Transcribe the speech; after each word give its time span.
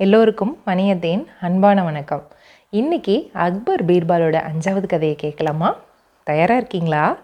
எல்லோருக்கும் 0.00 0.58
மணியத்தேன் 0.66 1.22
அன்பான 1.40 1.82
வணக்கம். 1.82 2.28
இன்னைக்கு 2.70 3.30
அக்பர் 3.32 3.82
பீர்பாலோட 3.84 4.36
அஞ்சாவது 4.48 4.86
கதையை 4.86 5.16
கேட்கலாமா? 5.16 5.76
தயாராக 6.24 6.60
இருக்கீங்களா? 6.60 7.16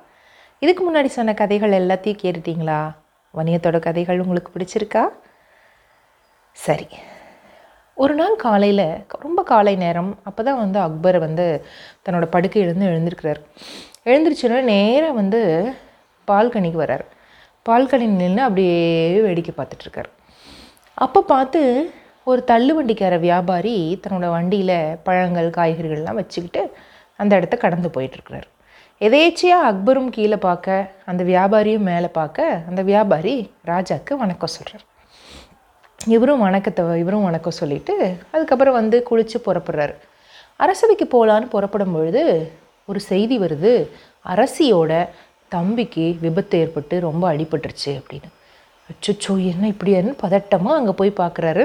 இதுக்கு 0.58 0.82
முன்னாடி 0.86 1.04
சொன்ன 1.04 1.34
கதைகள் 1.34 1.70
எல்லாத்தையும் 1.70 2.20
கேட்டுட்டீங்களா? 2.22 2.90
வணியத்தோட 3.34 3.78
கதைகள் 3.78 4.18
உங்களுக்கு 4.18 4.52
பிடிச்சிருக்கா? 4.54 5.04
சரி. 6.52 6.88
ஒரு 7.94 8.14
நாள் 8.14 8.36
காலையில் 8.36 8.86
ரொம்ப 9.08 9.42
காலை 9.42 9.76
நேரம் 9.76 10.18
அப்போ 10.22 10.42
தான் 10.42 10.58
வந்து 10.58 10.78
அக்பர் 10.78 11.18
வந்து 11.18 11.64
தன்னோட 12.04 12.28
படுக்கையிலேருந்து 12.32 12.90
எழுந்திருக்கிறார். 12.92 13.42
எழுந்திரிச்சோன்னே 14.04 14.62
நேராக 14.62 15.12
வந்து 15.12 15.42
பால்கனிக்கு 16.28 16.84
வர்றார் 16.84 17.04
பால்கனி 17.68 18.06
நின்று 18.06 18.42
அப்படியே 18.42 18.78
வேடிக்கை 19.20 19.54
பார்த்துட்ருக்கார் 19.56 20.10
அப்போ 20.94 21.22
பார்த்து 21.22 21.60
ஒரு 22.26 22.40
தள்ளுவண்டிக்கார 22.50 23.14
வியாபாரி 23.24 23.74
தன்னோட 24.02 24.26
வண்டியில் 24.34 24.78
பழங்கள் 25.06 25.48
காய்கறிகள்லாம் 25.56 26.18
வச்சுக்கிட்டு 26.20 26.62
அந்த 27.20 27.32
இடத்த 27.38 27.56
கடந்து 27.64 27.88
போயிட்டுருக்கிறார். 27.94 28.46
எதேச்சியாக 29.00 29.68
அக்பரும் 29.70 30.08
கீழே 30.16 30.38
பார்க்க 30.46 30.76
அந்த 31.10 31.22
வியாபாரியும் 31.24 31.86
மேலே 31.90 32.08
பார்க்க 32.18 32.46
அந்த 32.68 32.80
வியாபாரி 32.90 33.34
ராஜாக்கு 33.72 34.12
வணக்கம் 34.22 34.54
சொல்கிறார் 34.56 34.86
இவரும் 36.16 36.44
வணக்கத்தை 36.46 36.84
இவரும் 37.02 37.26
வணக்கம் 37.28 37.58
சொல்லிட்டு 37.60 37.94
அதுக்கப்புறம் 38.32 38.78
வந்து 38.80 38.96
குளித்து 39.10 39.38
புறப்படுறாரு. 39.46 39.94
அரசவைக்கு 40.64 41.08
போகலான்னு 41.14 41.54
புறப்படும் 41.54 41.94
பொழுது 41.98 42.24
ஒரு 42.88 43.00
செய்தி 43.10 43.36
வருது. 43.44 43.72
அரசியோட 44.32 44.92
தம்பிக்கு 45.52 46.04
விபத்து 46.26 46.58
ஏற்பட்டு 46.62 46.94
ரொம்ப 47.08 47.24
அடிபட்டுருச்சு 47.34 47.92
அப்படின்னு. 48.00 48.28
அச்சோ 48.90 49.32
என்ன 49.52 49.64
இப்படியான்னு 49.74 50.20
பதட்டமாக 50.26 50.78
அங்கே 50.80 50.94
போய் 51.00 51.18
பார்க்குறாரு 51.22 51.64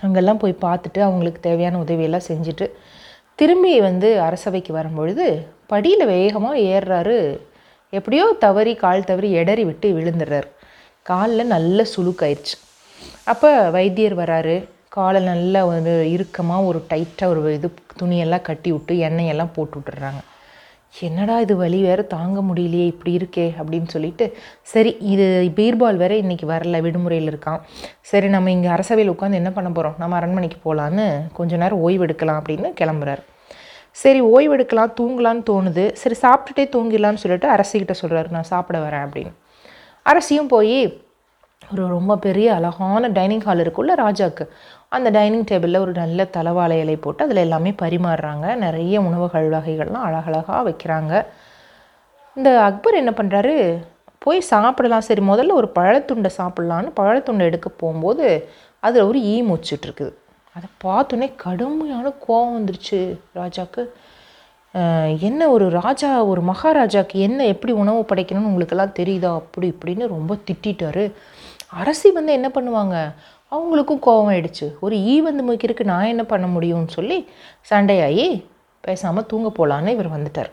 அங்கெல்லாம் 0.00 0.40
போய் 0.42 0.62
பார்த்துட்டு 0.64 1.00
அவங்களுக்கு 1.06 1.40
தேவையான 1.40 1.78
உதவியெல்லாம் 1.78 2.28
செஞ்சுட்டு 2.28 2.66
திரும்பி 3.34 3.80
வந்து 3.80 4.20
அரசவைக்கு 4.20 4.72
வரும்பொழுது 4.72 5.46
படியில் 5.66 6.04
வேகமாக 6.04 6.58
ஏறுறாரு. 6.58 7.38
எப்படியோ 7.90 8.36
தவறி 8.38 8.74
கால் 8.74 9.04
தவறி 9.04 9.30
எடறி 9.32 9.64
விட்டு 9.64 9.88
விழுந்துடுறாரு. 9.98 10.48
காலில் 11.02 11.52
நல்ல 11.54 11.86
சுழுக்காயிடுச்சு 11.94 12.56
அப்போ 13.24 13.70
வைத்தியர் 13.70 14.16
வராரு. 14.16 14.56
காலை 14.88 15.20
நல்லா 15.24 15.66
ஒரு 15.66 15.92
இறுக்கமாக 16.14 16.62
ஒரு 16.62 16.84
டைட்டாக 16.90 17.32
ஒரு 17.32 17.54
இது 17.54 17.74
துணியெல்லாம் 18.00 18.46
கட்டி 18.48 18.72
விட்டு 18.72 18.94
எண்ணெயெல்லாம் 19.08 19.54
போட்டு 19.54 19.76
விட்டுறாங்க 19.78 20.20
என்னடா 21.00 21.40
இது 21.40 21.54
வலி 21.56 21.78
வேறு 21.82 22.02
தாங்க 22.06 22.38
முடியலையே 22.42 22.86
இப்படி 22.92 23.12
இருக்கே 23.16 23.46
அப்படின்னு 23.60 23.88
சொல்லிட்டு 23.88 24.24
சரி 24.72 24.90
இது 25.12 25.26
பீர்பால் 25.58 25.96
வேற 25.96 26.16
இன்னைக்கு 26.16 26.46
வரல 26.46 26.80
விடுமுறையில் 26.82 27.30
இருக்கான் 27.32 27.60
சரி 28.10 28.28
நம்ம 28.28 28.50
இங்கே 28.50 28.68
அரசவையில் 28.68 29.12
உட்காந்து 29.12 29.40
என்ன 29.40 29.50
பண்ண 29.52 29.70
போகிறோம் 29.70 29.94
நம்ம 29.98 30.16
அரண்மனைக்கு 30.16 30.58
போகலான்னு 30.64 31.06
கொஞ்ச 31.32 31.56
நேரம் 31.56 31.78
ஓய்வு 31.78 32.04
எடுக்கலாம் 32.04 32.40
அப்படின்னு 32.40 32.70
கிளம்புறாரு. 32.80 33.22
சரி 33.92 34.20
ஓய்வு 34.20 34.54
எடுக்கலாம் 34.54 34.92
தூங்கலான்னு 35.00 35.42
தோணுது. 35.50 35.92
சரி 36.02 36.16
சாப்பிட்டுட்டே 36.22 36.66
தூங்கிடலான்னு 36.76 37.22
சொல்லிட்டு 37.24 37.48
அரசிக்கிட்ட 37.56 37.94
சொல்கிறாரு 38.02 38.28
நான் 38.36 38.50
சாப்பிட 38.52 38.78
வரேன் 38.78 39.04
அப்படின்னு. 39.06 39.32
அரசியும் 40.02 40.52
போய் 40.54 40.78
ஒரு 41.70 41.88
ரொம்ப 41.88 42.16
பெரிய 42.16 42.54
அழகான 42.54 43.08
டைனிங் 43.08 43.40
ஹால் 43.40 43.58
இருக்குள்ள 43.58 43.92
ராஜாக்கு. 44.04 44.44
அந்த 44.88 45.10
டைனிங் 45.10 45.44
டேபிளில் 45.44 45.78
ஒரு 45.78 45.92
நல்ல 45.92 46.26
தலவாழை 46.36 46.78
இலை 46.78 46.96
போட்டு 46.96 47.24
அதில் 47.24 47.36
எல்லாமே 47.36 47.70
பரிமாறுறாங்க. 47.82 48.54
நிறைய 48.54 49.00
உணவுகள் 49.00 49.50
வகைகள்லாம் 49.50 50.06
அழகழகாக 50.08 50.70
வைக்கிறாங்க. 50.70 51.24
இந்த 52.34 52.62
அக்பர் 52.62 52.94
என்ன 52.94 53.12
பண்ணுறாரு 53.16 53.84
போய் 54.18 54.40
சாப்பிடலாம். 54.40 55.00
சரி 55.00 55.22
முதல்ல 55.22 55.52
ஒரு 55.52 55.70
பழத்துண்டை 55.74 56.30
சாப்பிட்லான்னு 56.38 56.90
பழத்துண்டை 57.00 57.46
எடுக்க 57.50 57.68
போகும்போது 57.68 58.48
அதில் 58.80 59.02
ஒரு 59.02 59.22
ஈ 59.22 59.42
மூச்சிட்ருக்குது 59.42 60.12
அதை 60.56 60.68
பார்த்தோன்னே 60.84 61.32
கடுமையான 61.36 62.12
கோவம் 62.28 62.56
வந்துருச்சு 62.56 63.18
ராஜாக்கு. 63.34 63.82
என்ன 65.18 65.48
ஒரு 65.48 65.70
ராஜா 65.70 66.24
ஒரு 66.24 66.40
மகாராஜாவுக்கு 66.40 67.18
என்ன 67.20 67.46
எப்படி 67.46 67.72
உணவு 67.72 68.00
படைக்கணும்னு 68.00 68.50
உங்களுக்கெல்லாம் 68.50 68.96
தெரியுதா? 68.98 69.30
அப்படி 69.40 69.74
இப்படின்னு 69.74 70.06
ரொம்ப 70.06 70.36
திட்டிட்டாரு. 70.46 71.12
அரசி 71.68 72.10
வந்து 72.10 72.32
என்ன 72.32 72.48
பண்ணுவாங்க? 72.54 72.96
அவங்களுக்கும் 73.52 74.02
கோவம் 74.06 74.30
ஆயிடுச்சு. 74.32 74.66
ஒரு 74.80 74.96
ஈ 75.04 75.20
வந்து 75.20 75.42
முக்கிருக்கு 75.42 75.84
நான் 75.84 76.04
என்ன 76.04 76.24
பண்ண 76.24 76.46
முடியும்னு 76.46 76.88
சொல்லி 76.88 77.28
சண்டையாகி 77.70 78.26
பேசாமல் 78.80 79.26
தூங்க 79.26 79.48
போகலான்னு 79.58 79.88
இவர் 79.88 80.14
வந்துட்டார். 80.16 80.50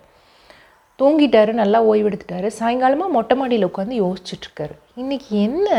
தூங்கிட்டாரு 0.99 1.51
நல்லா 1.51 1.79
ஓய்வெடுத்துட்டாரு. 1.83 2.49
சாயங்காலமாக 2.59 3.15
மொட்டை 3.17 3.37
மாடியில் 3.37 3.67
உட்காந்து 3.67 3.95
யோசிச்சுட்ருக்காரு 4.03 4.75
இன்றைக்கி 4.97 5.29
என்ன 5.29 5.69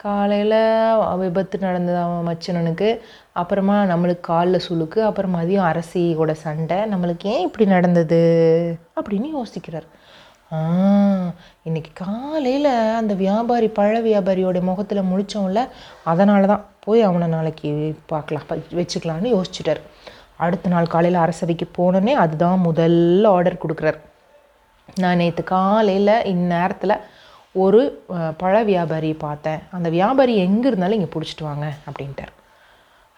காலையில் 0.00 1.16
விபத்து 1.16 1.58
நடந்தது 1.58 1.98
அவன் 1.98 2.24
மச்சனனுக்கு 2.28 2.98
அப்புறமா 3.32 3.82
நம்மளுக்கு 3.82 4.20
காலில் 4.20 4.60
சுழுக்கு 4.68 4.98
அப்புறம் 4.98 5.34
மதியம் 5.36 5.68
அரசியோட 5.70 6.32
சண்டை 6.32 6.76
நம்மளுக்கு 6.76 7.24
ஏன் 7.24 7.44
இப்படி 7.46 7.66
நடந்தது 7.66 8.20
அப்படின்னு 9.00 9.28
யோசிக்கிறார். 9.38 9.86
ஆ 10.52 10.58
இன்னைக்கு 11.62 11.90
காலையில் 11.94 12.94
அந்த 12.94 13.14
வியாபாரி 13.14 13.68
பழ 13.68 14.00
வியாபாரியோட 14.00 14.60
முகத்தில் 14.60 15.02
முழிச்சோம்ல 15.02 15.68
அதனால 16.04 16.46
தான் 16.46 16.64
போய் 16.80 17.02
அவனை 17.02 17.28
நாளைக்கு 17.28 17.96
பார்க்கலாம் 18.06 18.46
ப- 18.46 18.68
வச்சுக்கலான்னு 18.70 19.28
யோசிச்சிட்டார். 19.36 19.80
அடுத்த 20.36 20.68
நாள் 20.68 20.86
காலையில் 20.86 21.20
அரசவைக்கு 21.20 21.68
போனோன்னே 21.78 22.12
அதுதான் 22.12 22.62
முதல்ல 22.66 23.26
ஆர்டர் 23.26 23.62
கொடுக்குறார். 23.66 23.98
நான் 24.96 25.16
நேற்று 25.16 25.44
காலையில் 25.44 26.22
இந்நேரத்தில் 26.24 27.00
ஒரு 27.54 27.80
பழ 28.40 28.56
வியாபாரியை 28.70 29.16
பார்த்தேன். 29.26 29.60
அந்த 29.76 29.88
வியாபாரி 29.96 30.34
எங்கே 30.46 30.68
இருந்தாலும் 30.70 30.98
இங்கே 30.98 31.12
பிடிச்சிட்டு 31.14 31.44
வாங்க 31.48 31.66
அப்படின்ட்டார். 31.88 32.32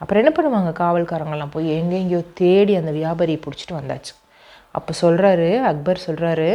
அப்புறம் 0.00 0.20
என்ன 0.22 0.32
பண்ணுவாங்க 0.36 0.70
காவல்காரங்கெல்லாம் 0.82 1.54
போய் 1.56 1.68
எங்கெங்கேயோ 1.80 2.20
தேடி 2.40 2.74
அந்த 2.78 2.92
வியாபாரியை 3.00 3.40
பிடிச்சிட்டு 3.42 3.74
வந்தாச்சு. 3.80 4.12
அப்போ 4.78 4.92
சொல்கிறாரு 5.02 5.48
அக்பர் 5.70 6.06
சொல்கிறாரு 6.06 6.48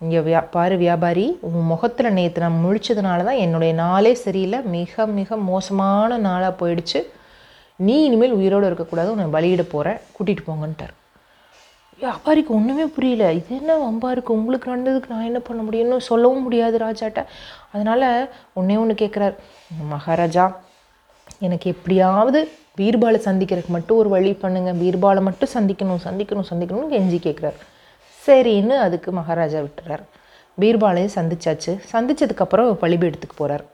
இங்கே 0.00 0.20
வியா 0.26 0.40
பாரு 0.56 0.74
வியாபாரி 0.82 1.26
உன் 1.48 1.68
முகத்தில் 1.72 2.16
நேற்று 2.18 2.44
நான் 2.44 2.62
முழிச்சதுனால 2.64 3.24
தான் 3.28 3.42
என்னுடைய 3.44 3.72
நாளே 3.84 4.12
சரியில்லை. 4.24 4.58
மிக 4.76 5.06
மிக 5.18 5.36
மோசமான 5.50 6.18
நாளாக 6.26 6.52
போயிடுச்சு. 6.62 7.00
நீ 7.86 7.96
இனிமேல் 8.08 8.38
உயிரோடு 8.40 8.68
இருக்கக்கூடாது. 8.70 9.12
உன்னை 9.14 9.30
பலியிட 9.36 9.64
போகிறேன் 9.74 10.00
கூட்டிகிட்டு 10.16 10.48
போங்கன்ட்டார். 10.50 10.94
வியாபாரிக்கு 12.04 12.52
ஒன்றுமே 12.58 12.86
புரியல. 12.96 13.24
இது 13.38 13.50
என்ன 13.60 13.72
வம்பா 13.84 14.08
இருக்குது 14.14 14.36
உங்களுக்கு 14.38 14.70
நடந்ததுக்கு 14.72 15.12
நான் 15.14 15.28
என்ன 15.30 15.40
பண்ண 15.48 15.60
முடியும்னு 15.66 15.98
சொல்லவும் 16.10 16.44
முடியாது 16.46 16.78
ராஜாட்ட. 16.86 17.22
அதனால் 17.74 18.08
ஒன்றே 18.58 18.76
ஒன்று 18.82 18.94
கேட்குறார் 19.02 19.36
மகாராஜா 19.94 20.46
எனக்கு 21.46 21.66
எப்படியாவது 21.74 22.40
பீர்பாலை 22.78 23.18
சந்திக்கிறதுக்கு 23.28 23.72
மட்டும் 23.76 23.98
ஒரு 24.02 24.08
வழி 24.14 24.32
பண்ணுங்கள் 24.42 24.80
பீர்பாலை 24.82 25.20
மட்டும் 25.28 25.52
சந்திக்கணும் 25.56 26.02
சந்திக்கணும் 26.06 26.48
சந்திக்கணும்னு 26.50 26.92
கெஞ்சி 26.94 27.18
கேட்குறாரு 27.26 27.58
சரின்னு 28.22 28.76
அதுக்கு 28.86 29.10
மகாராஜா 29.18 29.60
விட்டுறார். 29.64 30.02
பீர்பாலையும் 30.62 31.14
சந்திச்சாச்சு. 31.18 31.72
சந்தித்ததுக்கப்புறம் 31.92 32.68
பழிபீடத்துக்கு 32.82 33.36
போகிறார் 33.36 33.64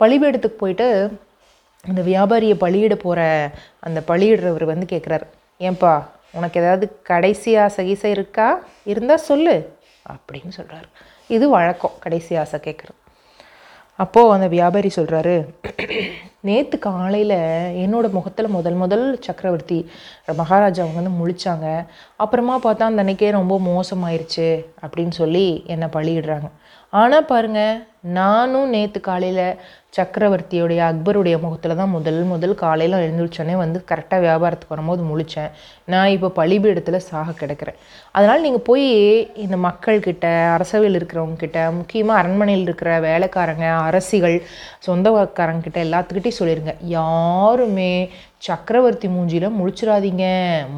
பழிபீடத்துக்கு 0.00 0.58
போயிட்டு 0.62 0.86
அந்த 1.84 2.00
வியாபாரியை 2.08 2.56
பலியிட 2.64 2.94
போகிற 3.04 3.20
அந்த 3.86 3.98
பலியிடுறவர் 4.10 4.64
வந்து 4.72 4.86
கேட்குறாரு 4.92 5.26
ஏன்பா 5.68 5.92
உனக்கு 6.32 6.60
ஏதாவது 6.60 6.86
கடைசி 7.02 7.50
ஆசை 7.56 7.82
கீசை 7.88 8.10
இருக்கா? 8.16 8.48
இருந்தால் 8.84 9.26
சொல்லு 9.30 9.56
அப்படின்னு 10.12 10.52
சொல்கிறாரு 10.58 10.88
இது 11.34 11.44
வழக்கம் 11.48 11.96
கடைசி 12.00 12.32
ஆசை 12.36 12.60
கேட்குறது 12.66 12.98
அப்போது 13.98 14.32
அந்த 14.34 14.46
வியாபாரி 14.48 14.90
சொல்கிறாரு 14.96 15.34
நேற்று 16.48 16.76
காலையில் 16.78 17.34
என்னோடய 17.82 18.16
முகத்தில் 18.16 18.54
முதல் 18.56 18.78
முதல் 18.82 19.04
சக்கரவர்த்தி 19.20 19.78
மகாராஜா 20.40 20.82
அவங்க 20.84 20.98
வந்து 21.00 21.18
முழிச்சாங்க. 21.20 21.66
அப்புறமா 22.16 22.54
பார்த்தா 22.58 22.88
அந்த 22.88 23.04
அன்னைக்கே 23.04 23.30
ரொம்ப 23.30 23.58
மோசமாயிருச்சு 23.68 24.48
அப்படின்னு 24.82 25.14
சொல்லி 25.20 25.46
என்னை 25.66 25.88
பழியிடுறாங்க. 25.96 26.48
ஆனால் 26.92 27.28
பாருங்கள் 27.32 27.78
நானும் 28.04 28.72
நேற்று 28.74 29.00
காலையில் 29.08 29.58
சக்கரவர்த்தியுடைய 29.96 30.80
அக்பருடைய 30.90 31.36
முகத்தில் 31.42 31.76
தான் 31.80 31.92
முதல் 31.94 32.20
முதல் 32.30 32.54
காலையில் 32.62 32.96
எழுந்திரிச்சோன்னே 33.04 33.54
வந்து 33.62 33.78
கரெக்டாக 33.90 34.24
வியாபாரத்துக்கு 34.26 34.74
வரும்போது 34.74 35.02
முழிச்சேன். 35.10 35.50
நான் 35.92 36.12
இப்போ 36.14 36.28
பழிபீடத்தில் 36.38 37.06
சாக 37.08 37.34
கிடக்கிறேன். 37.40 37.78
அதனால் 38.16 38.44
நீங்கள் 38.46 38.66
போய் 38.70 38.88
இந்த 39.44 39.56
மக்கள்கிட்ட 39.66 40.26
அரசவையில் 40.54 40.98
இருக்கிறவங்கக்கிட்ட 41.00 41.60
முக்கியமாக 41.78 42.20
அரண்மனையில் 42.22 42.66
இருக்கிற 42.68 42.92
வேலைக்காரங்க 43.08 43.68
அரசிகள் 43.90 44.36
சொந்தக்காரங்கிட்ட 44.88 45.80
எல்லாத்துக்கிட்டையும் 45.86 46.40
சொல்லிடுங்க 46.40 46.74
யாருமே 46.98 47.92
சக்கரவர்த்தி 48.48 49.08
மூஞ்சியில் 49.14 49.56
முழிச்சிடாதீங்க 49.58 50.24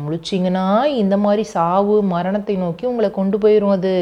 முழிச்சிங்கன்னா 0.03 0.67
இந்த 1.03 1.17
மாதிரி 1.25 1.45
சாவு 1.57 1.95
மரணத்தை 2.15 2.57
நோக்கி 2.65 2.85
உங்களை 2.91 3.09
கொண்டு 3.21 3.37
போயிடும் 3.45 3.77
அது. 3.79 3.95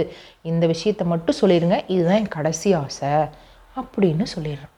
இந்த 0.51 0.65
விஷயத்தை 0.73 1.05
மட்டும் 1.11 1.41
சொல்லிடுங்க 1.41 1.77
இதுதான் 1.95 2.21
என் 2.21 2.37
கடைசி 2.39 2.69
ஆசை. 2.83 3.12
அப்படின்னு 3.81 4.27
சொல்லிடுறான். 4.35 4.73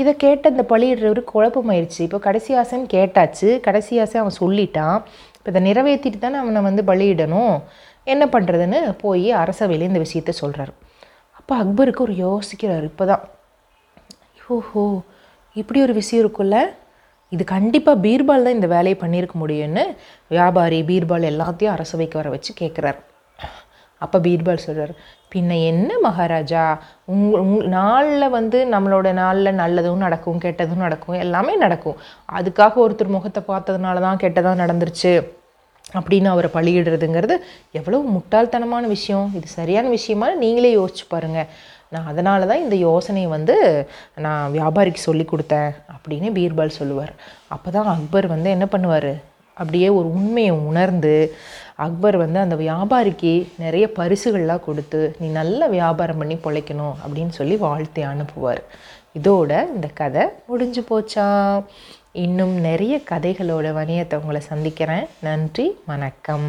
இதை 0.00 0.12
கேட்ட 0.24 0.50
இந்த 0.54 0.64
பழியிடுறவர் 0.70 1.20
குழப்பமாயிருச்சு. 1.34 2.00
இப்போ 2.06 2.18
கடைசி 2.26 2.50
ஆசைன்னு 2.62 2.88
கேட்டாச்சு. 2.94 3.48
கடைசி 3.66 3.92
ஆசை 4.04 4.16
அவன் 4.22 4.38
சொல்லிட்டான். 4.42 4.98
இப்போ 5.38 5.50
இதை 5.52 5.62
நிறைவேற்றிட்டு 5.68 6.18
தானே 6.24 6.38
அவனை 6.42 6.62
வந்து 6.68 6.82
பலியிடணும். 6.90 7.56
என்ன 8.12 8.24
பண்ணுறதுன்னு 8.34 8.80
போய் 9.04 9.28
அரசவையில் 9.42 9.88
இந்த 9.90 10.00
விஷயத்த 10.06 10.32
சொல்கிறார் 10.42 10.72
அப்போ 11.38 11.54
அக்பருக்கு 11.62 12.04
ஒரு 12.06 12.14
யோசிக்கிறார். 12.26 12.84
இப்போ 12.90 13.04
தான் 13.12 13.24
ஓஹோ 14.54 14.84
இப்படி 15.60 15.78
ஒரு 15.86 15.94
விஷயம் 16.00 16.22
இருக்குல்ல 16.24 16.56
இது 17.34 17.44
கண்டிப்பாக 17.52 18.02
பீர்பால் 18.04 18.44
தான் 18.46 18.56
இந்த 18.58 18.68
வேலையை 18.76 18.96
பண்ணியிருக்க 19.02 19.36
முடியும்னு 19.42 19.84
வியாபாரி 20.34 20.78
பீர்பால் 20.90 21.30
எல்லாத்தையும் 21.32 21.74
அரசவைக்கு 21.76 22.18
வர 22.20 22.28
வச்சு 22.34 22.52
கேட்குறாரு. 22.60 23.00
அப்போ 24.04 24.16
பீர்பால் 24.26 24.64
சொல்கிறார் 24.64 24.92
பின்ன 25.32 25.56
என்ன 25.70 25.90
மகாராஜா? 26.06 26.64
உங் 27.12 27.24
உங் 27.42 27.54
நாளில் 27.76 28.34
வந்து 28.36 28.58
நம்மளோட 28.74 29.08
நாளில் 29.22 29.58
நல்லதும் 29.62 30.04
நடக்கும் 30.06 30.42
கெட்டதும் 30.44 30.84
நடக்கும் 30.86 31.20
எல்லாமே 31.24 31.54
நடக்கும். 31.64 31.96
அதுக்காக 32.38 32.80
ஒருத்தர் 32.84 33.14
முகத்தை 33.16 33.42
பார்த்ததுனால 33.52 34.02
தான் 34.06 34.20
கெட்டதாக 34.24 34.62
நடந்துருச்சு. 34.62 35.14
அப்படின்னு 35.98 36.28
அவரை 36.32 36.48
பழியிடுறதுங்கிறது 36.54 37.34
எவ்வளோ 37.78 37.98
முட்டாள்தனமான 38.14 38.84
விஷயம். 38.96 39.26
இது 39.38 39.48
சரியான 39.58 39.86
விஷயமா? 39.96 40.28
நீங்களே 40.44 40.72
யோசிச்சு 40.78 41.06
பாருங்கள் 41.14 41.50
நான் 41.94 42.08
அதனால 42.12 42.46
தான் 42.50 42.62
இந்த 42.64 42.76
யோசனையை 42.88 43.28
வந்து 43.34 43.56
நான் 44.24 44.52
வியாபாரிக்கு 44.56 45.02
சொல்லி 45.08 45.24
கொடுத்தேன் 45.32 45.70
அப்படின்னு 45.94 46.28
பீர்பால் 46.38 46.78
சொல்லுவார். 46.80 47.12
அப்போ 47.54 47.68
தான் 47.76 47.90
அக்பர் 47.92 48.26
வந்து 48.34 48.48
என்ன 48.56 48.68
பண்ணுவார்? 48.74 49.12
அப்படியே 49.56 49.88
ஒரு 49.88 50.08
உண்மையை 50.12 50.52
உணர்ந்து 50.70 51.34
அக்பர் 51.76 52.16
வந்து 52.16 52.38
அந்த 52.38 52.56
வியாபாரிக்கு 52.56 53.32
நிறைய 53.58 53.90
பரிசுகள்லாம் 53.96 54.66
கொடுத்து 54.68 55.00
நீ 55.18 55.26
நல்ல 55.26 55.68
வியாபாரம் 55.68 56.18
பண்ணி 56.18 56.34
பொழைக்கணும் 56.34 56.94
அப்படின்னு 57.04 57.28
சொல்லி 57.28 57.56
வாழ்த்தி 57.56 58.02
அனுப்புவார். 58.02 58.62
இதோட 59.18 59.52
இந்த 59.74 59.88
கதை 59.94 60.26
முடிஞ்சு 60.46 60.82
போச்சா. 60.90 61.28
இன்னும் 62.12 62.54
நிறைய 62.60 63.00
கதைகளோட 63.10 63.68
வணியத்தை 63.78 64.14
உங்களை 64.14 64.40
சந்திக்கிறேன். 64.40 65.06
நன்றி 65.20 65.66
வணக்கம். 65.86 66.48